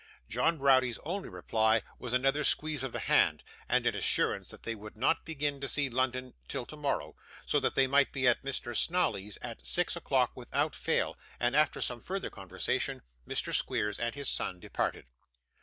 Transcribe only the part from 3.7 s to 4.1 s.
an